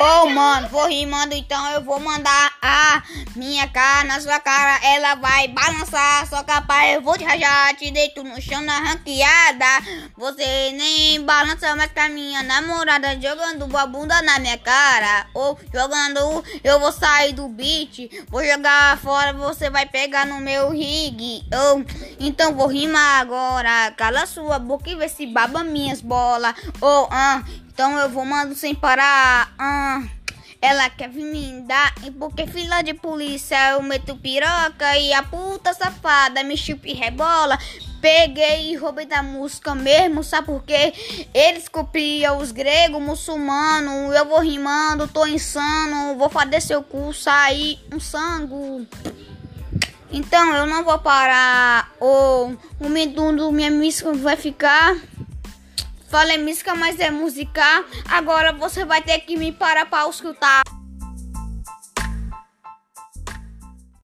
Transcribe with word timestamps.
Ô, 0.00 0.22
oh, 0.22 0.28
mano, 0.28 0.68
vou 0.68 0.86
rimando, 0.86 1.34
então 1.34 1.72
eu 1.72 1.82
vou 1.82 1.98
mandar 1.98 2.52
a 2.62 3.02
minha 3.34 3.66
cara 3.66 4.06
na 4.06 4.20
sua 4.20 4.38
cara. 4.38 4.78
Ela 4.86 5.16
vai 5.16 5.48
balançar, 5.48 6.24
só 6.28 6.44
capaz 6.44 6.94
eu 6.94 7.02
vou 7.02 7.18
te 7.18 7.24
rajar, 7.24 7.74
te 7.74 7.90
deito 7.90 8.22
no 8.22 8.40
chão 8.40 8.60
na 8.62 8.78
ranqueada. 8.78 9.66
Você 10.16 10.70
nem 10.70 11.20
balança 11.24 11.74
mais 11.74 11.90
com 11.90 12.00
a 12.00 12.08
minha 12.08 12.44
namorada, 12.44 13.20
jogando 13.20 13.76
a 13.76 13.86
bunda 13.86 14.22
na 14.22 14.38
minha 14.38 14.56
cara. 14.58 15.26
Ou 15.34 15.58
jogando, 15.74 16.44
eu 16.62 16.78
vou 16.78 16.92
sair 16.92 17.32
do 17.32 17.48
beat, 17.48 18.08
vou 18.28 18.44
jogar 18.44 18.98
fora, 18.98 19.32
você 19.32 19.68
vai 19.68 19.86
pegar 19.86 20.26
no 20.26 20.38
meu 20.38 20.70
rig. 20.70 21.44
Oh, 21.52 21.82
então 22.20 22.54
vou 22.54 22.68
rimar 22.68 23.20
agora. 23.20 23.90
Cala 23.96 24.26
sua 24.26 24.60
boca 24.60 24.88
e 24.88 24.94
vê 24.94 25.08
se 25.08 25.26
baba 25.26 25.64
minhas 25.64 26.00
bolas. 26.00 26.54
Oh, 26.80 27.08
ah. 27.10 27.42
Então 27.78 27.96
eu 27.96 28.08
vou 28.08 28.24
mando 28.24 28.56
sem 28.56 28.74
parar. 28.74 29.54
Ah, 29.56 30.02
ela 30.60 30.90
quer 30.90 31.08
vir 31.08 31.22
me 31.22 31.60
dar. 31.60 31.94
E 32.04 32.10
porque 32.10 32.44
fila 32.44 32.82
de 32.82 32.92
polícia 32.92 33.70
eu 33.70 33.82
meto 33.84 34.16
piroca. 34.16 34.98
E 34.98 35.12
a 35.12 35.22
puta 35.22 35.72
safada 35.72 36.42
me 36.42 36.56
chupa 36.56 36.88
e 36.88 36.92
rebola. 36.92 37.56
Peguei 38.00 38.72
e 38.72 38.74
roubei 38.74 39.06
da 39.06 39.22
música 39.22 39.76
mesmo, 39.76 40.24
sabe 40.24 40.48
por 40.48 40.64
quê? 40.64 40.92
Eles 41.32 41.68
copiam 41.68 42.38
os 42.38 42.50
gregos, 42.50 43.00
muçulmanos. 43.00 44.12
Eu 44.12 44.24
vou 44.24 44.40
rimando, 44.40 45.06
tô 45.06 45.24
insano. 45.24 46.16
Vou 46.16 46.28
fazer 46.28 46.60
seu 46.60 46.82
cu 46.82 47.14
sair 47.14 47.78
um 47.92 48.00
sangue. 48.00 48.88
Então 50.10 50.52
eu 50.52 50.66
não 50.66 50.82
vou 50.82 50.98
parar. 50.98 51.92
Ou 52.00 52.56
o 52.80 52.88
medundo, 52.88 53.52
minha 53.52 53.70
música 53.70 54.12
vai 54.14 54.34
ficar. 54.36 54.96
Falei 56.08 56.38
música, 56.38 56.74
mas 56.74 56.98
é 56.98 57.10
música. 57.10 57.84
Agora 58.10 58.52
você 58.52 58.84
vai 58.84 59.02
ter 59.02 59.18
que 59.20 59.36
me 59.36 59.52
parar 59.52 59.86
para 59.86 60.08
escutar. 60.08 60.62